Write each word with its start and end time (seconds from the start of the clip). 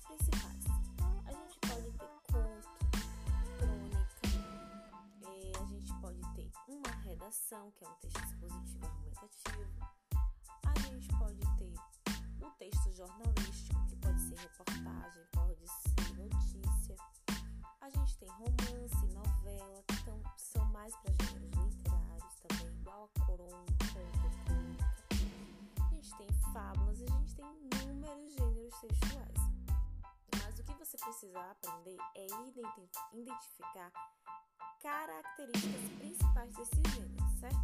principais. 0.00 0.64
A 1.26 1.32
gente 1.32 1.58
pode 1.60 1.90
ter 1.92 2.10
conto, 2.32 2.68
crônica, 3.58 4.28
eh, 5.22 5.52
a 5.60 5.64
gente 5.64 5.92
pode 6.00 6.20
ter 6.34 6.50
uma 6.68 6.90
redação, 7.02 7.70
que 7.72 7.84
é 7.84 7.88
um 7.88 7.94
texto 7.94 8.22
expositivo 8.24 8.86
argumentativo, 8.86 9.96
a 10.64 10.78
gente 10.80 11.08
pode 11.18 11.40
ter 11.56 11.74
um 12.44 12.50
texto 12.58 12.92
jornalístico, 12.92 13.86
que 13.88 13.96
pode 13.96 14.20
ser 14.20 14.38
reportagem, 14.38 15.24
pode 15.32 15.66
ser 15.66 16.16
notícia. 16.16 16.96
A 17.80 17.90
gente 17.90 18.18
tem 18.18 18.28
romance, 18.28 19.06
novela, 19.14 19.82
que 19.86 20.42
são 20.42 20.64
mais 20.66 20.94
para 20.96 21.12
gêneros 21.26 21.74
literários 21.74 22.34
também, 22.48 22.74
igual 22.80 23.04
a 23.04 23.20
crônica. 23.24 24.00
A 25.80 25.94
gente 25.94 26.16
tem 26.16 26.28
fábulas, 26.52 27.00
a 27.02 27.06
gente 27.06 27.36
tem 27.36 27.46
inúmeros 27.46 28.34
gêneros 28.34 28.74
textuais. 28.80 29.35
Você 30.96 31.04
precisa 31.04 31.50
aprender 31.50 31.98
é 32.14 32.26
identificar 33.12 33.92
características 34.80 35.90
principais 35.98 36.54
desses 36.54 36.94
gêneros, 36.94 37.38
certo? 37.38 37.60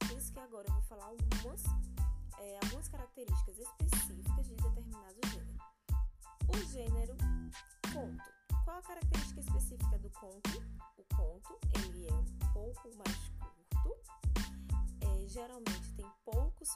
Por 0.00 0.18
isso 0.18 0.32
que 0.32 0.40
agora 0.40 0.66
eu 0.66 0.72
vou 0.72 0.82
falar 0.82 1.04
algumas, 1.04 1.62
é, 2.40 2.58
algumas 2.64 2.88
características 2.88 3.56
específicas 3.56 4.48
de 4.48 4.56
determinado 4.56 5.16
gênero. 5.26 5.58
O 6.48 6.56
gênero 6.72 7.16
conto. 7.94 8.64
Qual 8.64 8.76
a 8.76 8.82
característica 8.82 9.40
específica 9.40 9.98
do 10.00 10.10
conto? 10.10 10.50
O 10.98 11.04
conto 11.14 11.60
ele 11.76 12.08
é 12.08 12.14
um 12.14 12.52
pouco 12.52 12.90
mais 12.96 13.28
curto, 13.80 14.10
é, 15.02 15.28
geralmente 15.28 15.94
tem 15.94 16.10
poucos 16.24 16.74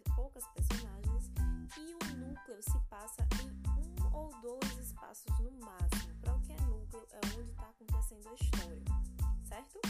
poucas, 0.00 0.44
personagens 0.48 1.30
e 1.78 1.94
o 1.94 2.16
núcleo 2.16 2.62
se 2.62 2.78
passa 2.88 3.26
em 3.42 3.50
um 3.80 4.16
ou 4.16 4.30
dois 4.40 4.78
espaços 4.78 5.38
no 5.38 5.50
máximo. 5.60 6.14
Para 6.20 6.34
o 6.34 6.40
que 6.40 6.52
é 6.52 6.60
núcleo, 6.62 7.06
é 7.10 7.20
onde 7.38 7.50
está 7.50 7.68
acontecendo 7.68 8.28
a 8.28 8.34
história, 8.34 8.84
certo? 9.44 9.80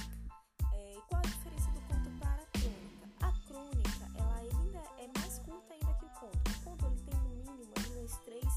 É, 0.73 0.95
e 0.95 1.03
qual 1.03 1.21
a 1.21 1.27
diferença 1.27 1.71
do 1.73 1.81
conto 1.83 2.11
para 2.19 2.43
a 2.43 2.47
crônica? 2.47 3.09
A 3.21 3.33
crônica, 3.47 4.19
ela 4.19 4.37
ainda 4.37 4.83
é 4.99 5.19
mais 5.19 5.39
curta 5.41 5.75
ainda 5.75 5.95
que 5.95 6.05
o 6.05 6.11
conto. 6.11 6.51
O 6.51 6.65
conto 6.65 6.87
ele 6.87 7.03
tem 7.03 7.21
no 7.21 7.31
mínimo 7.37 7.73
umas 7.97 8.17
três 8.25 8.52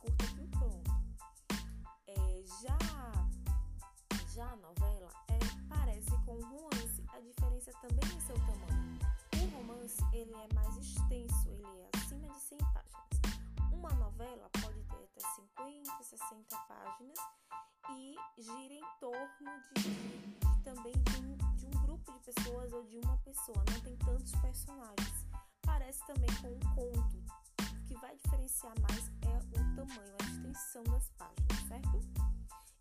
curta 0.00 0.26
que 0.26 0.40
o 0.40 0.50
conto. 0.58 0.90
É, 2.06 2.44
já, 2.62 2.78
já 4.34 4.50
a 4.50 4.56
novela 4.56 5.10
é, 5.28 5.38
parece 5.68 6.10
com 6.24 6.36
um 6.36 6.42
romance. 6.42 7.04
A 7.08 7.20
diferença 7.20 7.72
também 7.80 8.16
é 8.16 8.20
seu 8.20 8.36
tamanho. 8.36 8.98
O 9.34 9.56
romance 9.56 10.02
ele 10.12 10.34
é 10.34 10.54
mais 10.54 10.76
extenso, 10.76 11.48
ele 11.48 11.64
é 11.64 11.90
acima 11.94 12.28
de 12.28 12.40
100 12.40 12.58
páginas. 12.58 13.16
Uma 13.72 13.90
novela 13.90 14.50
pode 14.60 14.82
ter 14.84 15.04
até 15.04 15.20
50, 15.36 16.02
60 16.02 16.56
páginas 16.68 17.18
e 17.90 18.16
gira 18.38 18.74
em 18.74 18.84
torno 19.00 19.62
de, 19.76 19.82
de, 19.82 20.62
também 20.64 20.92
de 20.92 21.16
um, 21.20 21.56
de 21.56 21.66
um 21.66 21.82
grupo 21.82 22.12
de 22.12 22.18
pessoas 22.20 22.72
ou 22.72 22.82
de 22.84 22.98
uma 22.98 23.16
pessoa. 23.18 23.64
Não 23.70 23.80
tem 23.80 23.96
tantos 23.98 24.32
personagens. 24.40 25.26
Parece 25.62 26.04
também 26.06 26.30
com 26.40 26.48
um 26.48 26.74
conto. 26.74 27.16
O 27.60 27.86
que 27.86 27.94
vai 28.00 28.16
diferenciar 28.16 28.74
mais 28.80 29.08
o 29.08 29.25
tamanho, 29.76 30.16
a 30.18 30.24
extensão 30.24 30.84
das 30.84 31.10
páginas, 31.10 31.68
certo? 31.68 32.00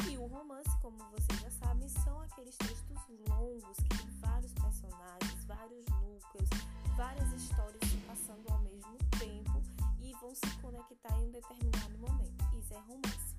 E 0.09 0.17
o 0.17 0.27
romance, 0.27 0.69
como 0.81 0.97
vocês 1.11 1.41
já 1.41 1.51
sabem, 1.51 1.89
são 1.89 2.21
aqueles 2.21 2.55
textos 2.55 2.97
longos 3.27 3.75
que 3.77 3.97
tem 3.97 4.09
vários 4.21 4.53
personagens, 4.53 5.45
vários 5.45 5.85
núcleos, 5.85 6.49
várias 6.95 7.33
histórias 7.33 7.81
se 7.89 7.97
passando 8.07 8.49
ao 8.49 8.59
mesmo 8.61 8.97
tempo 9.19 9.61
e 9.99 10.13
vão 10.21 10.33
se 10.33 10.61
conectar 10.61 11.17
em 11.19 11.27
um 11.27 11.31
determinado 11.31 11.97
momento. 11.97 12.57
Isso 12.57 12.73
é 12.73 12.79
romance, 12.79 13.35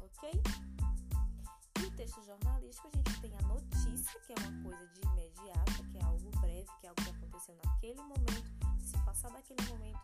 ok? 0.00 0.42
No 1.80 1.90
texto 1.92 2.24
jornalístico, 2.24 2.90
a 2.92 2.96
gente 2.96 3.20
tem 3.20 3.36
a 3.36 3.42
notícia, 3.42 4.20
que 4.20 4.32
é 4.32 4.36
uma 4.40 4.62
coisa 4.64 4.86
de 4.88 5.00
imediata, 5.02 5.84
que 5.92 5.98
é 5.98 6.02
algo 6.02 6.30
breve, 6.40 6.66
que 6.80 6.86
é 6.86 6.88
algo 6.88 7.02
que 7.04 7.10
aconteceu 7.10 7.56
naquele 7.64 8.02
momento. 8.02 8.56
Se 8.80 8.98
passar 9.04 9.30
daquele 9.30 9.62
momento, 9.68 10.00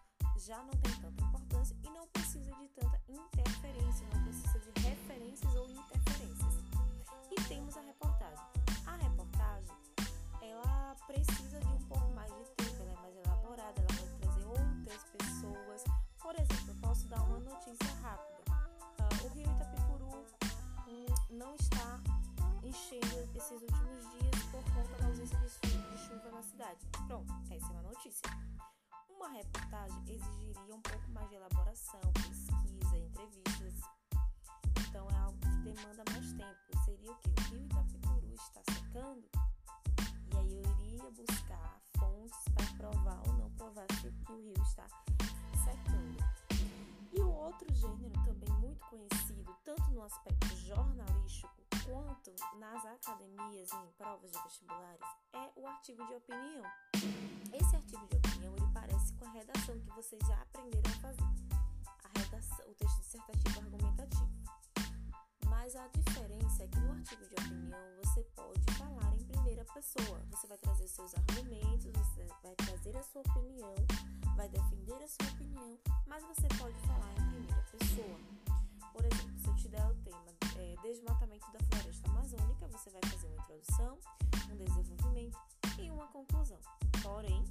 já 0.46 0.58
não 0.58 0.70
tem 0.70 0.92
tanta 0.96 1.22
importância 1.22 1.76
e 1.84 1.90
não 1.90 2.04
precisa 2.08 2.50
de 2.56 2.68
tanta 2.70 3.00
interferência, 3.08 4.06
não 4.12 4.24
precisa 4.24 4.72
de 4.72 4.80
referências 4.80 5.54
ou 5.54 5.70
interferências. 5.70 6.54
E 7.30 7.34
temos 7.48 7.76
a 7.76 7.80
reportagem. 7.82 8.44
A 8.84 8.96
reportagem, 8.96 9.76
ela 10.42 10.96
precisa 11.06 11.60
de 11.60 11.66
um 11.66 11.78
pouco 11.88 12.12
mais 12.12 12.32
de 12.32 12.44
tempo, 12.56 12.61
reportagem 29.32 29.98
exigiria 30.08 30.74
um 30.74 30.80
pouco 30.82 31.10
mais 31.10 31.28
de 31.28 31.36
elaboração, 31.36 32.00
pesquisa, 32.12 32.98
entrevistas. 32.98 33.80
Então 34.88 35.08
é 35.10 35.16
algo 35.16 35.38
que 35.38 35.56
demanda 35.62 36.04
mais 36.10 36.32
tempo. 36.34 36.84
Seria 36.84 37.12
o 37.12 37.16
que? 37.16 37.30
O 37.30 37.42
rio 37.50 37.64
Itapicuru 37.64 38.34
está 38.34 38.62
secando? 38.72 39.24
E 40.32 40.36
aí 40.36 40.54
eu 40.54 40.70
iria 40.80 41.10
buscar 41.10 41.80
fontes 41.98 42.38
para 42.54 42.66
provar 42.76 43.22
ou 43.26 43.32
não 43.34 43.50
provar 43.52 43.86
se 44.00 44.08
o 44.08 44.34
rio 44.34 44.52
está 44.62 44.86
secando. 45.64 46.18
E 47.12 47.20
o 47.20 47.30
outro 47.30 47.72
gênero 47.74 48.12
também 48.24 48.50
muito 48.60 48.84
conhecido, 48.86 49.56
tanto 49.64 49.90
no 49.90 50.02
aspecto 50.02 50.56
jornalístico 50.56 51.62
quanto 51.84 52.34
nas 52.58 52.84
academias 52.84 53.70
e 53.70 53.76
em 53.76 53.90
provas 53.98 54.30
de 54.30 54.42
vestibulares, 54.42 55.00
é 55.32 55.52
o 55.56 55.66
artigo 55.66 56.06
de 56.06 56.14
opinião. 56.14 56.64
Esse 57.52 57.76
artigo 57.76 58.06
de 58.06 58.16
opinião 58.16 58.54
ele 58.56 58.72
vocês 60.02 60.20
já 60.26 60.34
aprenderam 60.34 60.90
a 60.90 61.00
fazer, 61.00 61.22
a 62.02 62.18
redação, 62.18 62.66
o 62.68 62.74
texto 62.74 63.00
dissertativo 63.02 63.60
argumentativo. 63.60 64.28
Mas 65.46 65.76
a 65.76 65.86
diferença 65.86 66.64
é 66.64 66.66
que 66.66 66.80
no 66.80 66.92
artigo 66.92 67.24
de 67.24 67.34
opinião 67.34 67.78
você 68.02 68.24
pode 68.34 68.60
falar 68.74 69.14
em 69.14 69.24
primeira 69.26 69.64
pessoa. 69.66 70.20
Você 70.32 70.48
vai 70.48 70.58
trazer 70.58 70.88
seus 70.88 71.14
argumentos, 71.14 71.84
você 71.84 72.26
vai 72.42 72.52
trazer 72.56 72.96
a 72.96 73.02
sua 73.04 73.20
opinião, 73.20 73.74
vai 74.34 74.48
defender 74.48 75.00
a 75.04 75.06
sua 75.06 75.30
opinião, 75.34 75.78
mas 76.08 76.24
você 76.24 76.48
pode 76.58 76.76
falar 76.80 77.12
em 77.12 77.30
primeira 77.30 77.62
pessoa. 77.70 78.18
Por 78.92 79.04
exemplo, 79.04 79.38
se 79.38 79.46
eu 79.46 79.54
te 79.54 79.68
der 79.68 79.86
o 79.86 79.94
tema 80.02 80.32
é, 80.58 80.74
desmatamento 80.82 81.46
da 81.52 81.60
floresta 81.60 82.10
amazônica, 82.10 82.66
você 82.66 82.90
vai 82.90 83.02
fazer 83.08 83.28
uma 83.28 83.36
introdução, 83.36 83.98
um 84.50 84.56
desenvolvimento 84.56 85.38
e 85.78 85.90
uma 85.92 86.08
conclusão. 86.08 86.58
Porém, 87.02 87.44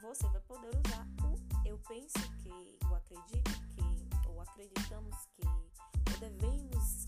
você 0.00 0.26
vai 0.28 0.40
poder 0.42 0.70
usar 0.86 1.06
o 1.24 1.32
eu 1.64 1.78
penso 1.88 2.18
que, 2.42 2.78
eu 2.82 2.94
acredito 2.94 3.50
que, 3.70 4.28
ou 4.28 4.40
acreditamos 4.40 5.16
que, 5.34 5.46
ou 5.46 6.18
devemos 6.18 7.06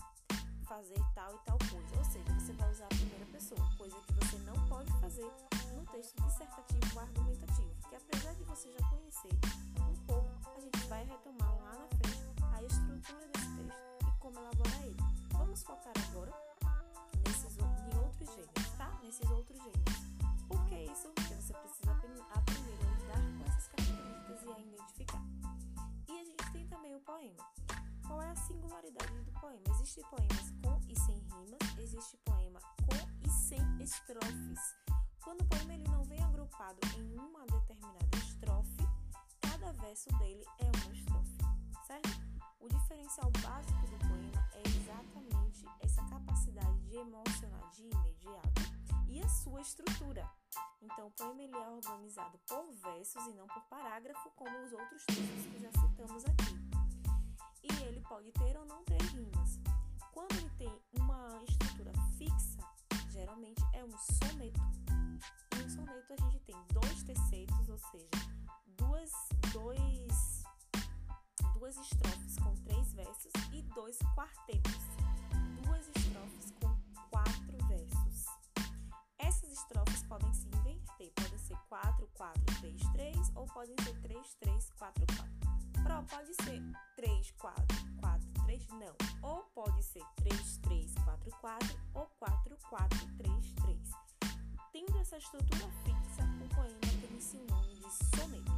fazer 0.65 0.99
tal 1.13 1.35
e 1.35 1.39
tal 1.45 1.57
coisa. 1.69 1.97
Ou 1.97 2.03
seja, 2.03 2.33
você 2.33 2.53
vai 2.53 2.71
usar 2.71 2.85
a 2.85 2.89
primeira 2.89 3.25
pessoa, 3.27 3.61
coisa 3.77 3.95
que 4.01 4.13
você 4.13 4.37
não 4.39 4.67
pode 4.67 4.91
fazer 4.99 5.31
no 5.75 5.85
texto 5.85 6.21
dissertativo 6.23 6.99
argumentativo, 6.99 7.75
que 7.89 7.95
apesar 7.95 8.33
de 8.33 8.43
você 8.43 8.71
já 8.71 8.89
conhecer 8.89 9.29
um 9.87 10.05
pouco, 10.05 10.29
a 10.55 10.59
gente 10.59 10.79
vai 10.87 11.05
retomar 11.05 11.55
lá 11.57 11.73
na 11.75 11.87
frente 11.87 12.33
a 12.53 12.63
estrutura 12.63 13.27
desse 13.27 13.55
texto 13.55 14.07
e 14.07 14.19
como 14.19 14.39
elaborar 14.39 14.81
ele. 14.83 14.97
Vamos 15.31 15.61
focar 15.63 15.93
agora 16.09 16.33
nesses, 17.27 17.57
em 17.57 17.97
outros 17.99 18.29
gêneros, 18.29 18.69
tá? 18.77 18.99
Nesses 19.03 19.29
outros 19.29 19.57
gêneros. 19.59 20.15
Por 20.47 20.65
que 20.65 20.75
isso? 20.75 21.09
Porque 21.09 21.35
você 21.35 21.53
precisa 21.53 21.91
aprender 21.91 22.23
a 28.35 28.47
singularidade 28.47 29.21
do 29.21 29.31
poema? 29.39 29.63
Existem 29.69 30.03
poemas 30.09 30.51
com 30.61 30.79
e 30.89 30.99
sem 30.99 31.15
rimas, 31.15 31.77
existe 31.79 32.17
poema 32.17 32.59
com 32.59 33.25
e 33.25 33.31
sem 33.31 33.61
estrofes. 33.81 34.59
Quando 35.23 35.41
o 35.41 35.45
poema 35.45 35.73
ele 35.73 35.87
não 35.89 36.03
vem 36.03 36.21
agrupado 36.21 36.77
em 36.97 37.17
uma 37.17 37.45
determinada 37.45 38.17
estrofe, 38.17 38.83
cada 39.41 39.71
verso 39.73 40.09
dele 40.17 40.43
é 40.59 40.65
uma 40.65 40.93
estrofe, 40.93 41.37
certo? 41.87 42.09
O 42.59 42.67
diferencial 42.67 43.31
básico 43.41 43.87
do 43.87 43.97
poema 43.99 44.49
é 44.53 44.61
exatamente 44.67 45.65
essa 45.81 46.03
capacidade 46.03 46.79
de 46.81 46.97
emocionar 46.97 47.71
de 47.71 47.83
imediato 47.83 48.61
e 49.07 49.21
a 49.21 49.29
sua 49.29 49.61
estrutura. 49.61 50.29
Então, 50.81 51.07
o 51.07 51.11
poema 51.11 51.41
ele 51.41 51.55
é 51.55 51.69
organizado 51.69 52.37
por 52.47 52.69
versos 52.73 53.25
e 53.27 53.33
não 53.33 53.47
por 53.47 53.63
parágrafo, 53.69 54.29
como 54.35 54.57
os 54.61 54.73
outros 54.73 55.05
textos 55.05 55.45
que 55.45 55.59
já 55.59 55.71
citamos 55.71 56.25
aqui. 56.25 56.84
E 57.67 57.83
ele 57.83 57.99
pode 58.01 58.31
ter 58.33 58.55
ou 58.57 58.65
não 58.65 58.83
ter 58.83 59.01
rimas. 59.01 59.59
Quando 60.11 60.31
ele 60.33 60.49
tem 60.51 60.71
uma 60.99 61.41
estrutura 61.47 61.91
fixa, 62.17 62.59
geralmente 63.09 63.61
é 63.73 63.83
um 63.83 63.97
soneto. 63.97 64.61
E 65.53 65.63
no 65.63 65.69
soneto 65.69 66.13
a 66.13 66.21
gente 66.21 66.39
tem 66.41 66.55
dois 66.71 67.03
terceiros, 67.03 67.69
ou 67.69 67.77
seja, 67.77 68.09
duas, 68.77 69.11
dois, 69.51 70.43
duas 71.55 71.75
estrofes 71.77 72.37
com 72.37 72.53
três 72.63 72.93
versos 72.93 73.31
e 73.51 73.61
dois 73.73 73.97
quartetos, 74.15 74.79
duas 75.63 75.87
estrofes 75.87 76.51
com 76.61 76.77
quatro 77.09 77.67
versos. 77.67 78.25
Essas 79.17 79.51
estrofes 79.51 80.03
podem 80.03 80.33
se 80.33 80.47
inverter, 80.47 81.11
podem 81.15 81.39
ser 81.39 81.57
4, 81.67 82.07
4, 82.13 82.41
3, 82.61 82.81
3 82.91 83.31
ou 83.35 83.45
podem 83.47 83.75
ser 83.83 83.99
3, 84.01 84.35
3, 84.35 84.69
4, 84.77 85.05
4. 85.17 85.44
Pro, 85.85 86.03
pode 86.05 86.33
ser 86.43 86.63
3, 86.95 87.31
4, 87.37 87.63
4, 88.01 88.27
3, 88.45 88.67
não. 88.69 88.95
Ou 89.21 89.43
pode 89.53 89.83
ser 89.83 90.03
3, 90.15 90.57
3, 90.57 90.95
4, 90.95 91.31
4 91.39 91.79
ou 91.93 92.07
4, 92.19 92.57
4, 92.71 92.99
3, 93.17 93.53
3. 93.53 93.79
Tendo 94.71 94.97
essa 94.97 95.17
estrutura 95.19 95.69
fixa, 95.83 96.23
o 96.43 96.55
poema 96.55 96.79
tem-se 97.07 97.37
o 97.37 97.45
nome 97.45 97.75
de 97.75 98.17
soneto. 98.17 98.51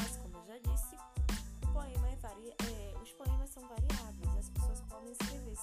Mas, 0.00 0.16
como 0.16 0.38
eu 0.38 0.46
já 0.46 0.58
disse, 0.58 0.96
o 1.62 1.72
poema 1.74 2.08
é 2.08 2.16
vari... 2.16 2.54
É, 2.72 2.98
os 3.02 3.12
poemas 3.12 3.50
são 3.50 3.62
variáveis. 3.68 4.38
As 4.38 4.48
pessoas 4.48 4.80
podem 4.88 5.12
escrever 5.12 5.56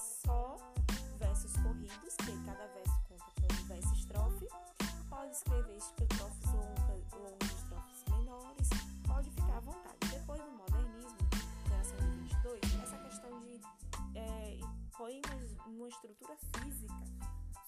estrutura 15.98 16.36
física, 16.36 16.94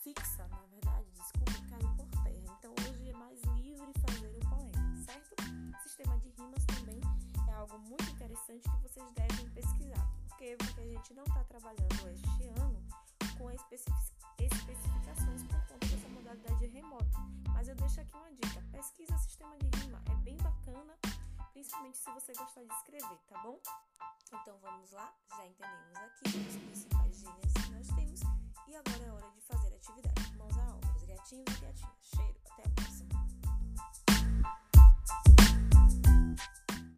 fixa, 0.04 0.46
na 0.46 0.62
verdade, 0.66 1.10
desculpa, 1.14 1.68
caiu 1.68 1.88
por 1.96 2.06
terra. 2.22 2.56
Então 2.58 2.72
hoje 2.88 3.10
é 3.10 3.12
mais 3.14 3.40
livre 3.56 3.92
fazer 4.06 4.28
o 4.36 4.48
poema, 4.48 4.96
certo? 5.04 5.34
Sistema 5.82 6.16
de 6.18 6.28
rimas 6.30 6.64
também 6.66 7.00
é 7.48 7.52
algo 7.54 7.76
muito 7.80 8.08
interessante 8.08 8.70
que 8.70 8.76
vocês 8.82 9.10
devem 9.14 9.50
pesquisar. 9.50 10.08
Por 10.28 10.36
quê? 10.38 10.56
Porque 10.56 10.80
a 10.80 10.86
gente 10.86 11.14
não 11.14 11.24
está 11.24 11.42
trabalhando 11.42 12.08
este 12.08 12.48
ano 12.60 12.80
com 13.36 13.50
especificações 13.50 15.42
por 15.42 15.60
conta 15.66 15.86
dessa 15.88 16.08
modalidade 16.10 16.66
remota. 16.66 17.18
Mas 17.52 17.66
eu 17.66 17.74
deixo 17.74 18.00
aqui 18.00 18.16
uma 18.16 18.30
dica: 18.30 18.62
pesquisa 18.70 19.18
sistema 19.18 19.56
de 19.58 19.66
rima, 19.80 20.00
é 20.08 20.14
bem 20.22 20.36
bacana, 20.36 20.96
principalmente 21.52 21.98
se 21.98 22.10
você 22.12 22.32
gostar 22.32 22.62
de 22.62 22.74
escrever, 22.74 23.18
tá 23.28 23.38
bom? 23.42 23.60
Então 24.32 24.58
vamos 24.58 24.90
lá, 24.92 25.12
já 25.36 25.46
entendemos 25.46 25.96
aqui 25.96 26.38
os 26.38 26.56
principais 26.56 27.16
gêneros 27.18 27.52
que 27.52 27.70
nós 27.72 27.88
temos 27.88 28.20
e 28.68 28.76
agora 28.76 29.04
é 29.04 29.12
hora 29.12 29.30
de 29.30 29.40
fazer 29.40 29.74
atividade. 29.74 30.36
Mãos 30.36 30.58
à 30.58 30.76
obra, 30.76 31.06
gatinhos 31.06 31.56
e 31.56 31.60
gatinhas. 31.60 32.39